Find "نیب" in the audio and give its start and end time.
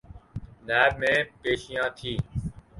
0.67-0.91